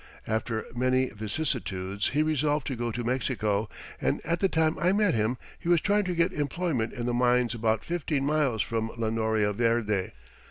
[0.25, 3.69] After many vicissitudes he resolved to go to Mexico,
[4.01, 7.13] and at the time I met him he was trying to get employment in the
[7.13, 10.11] mines about fifteen miles from La Noria Verde.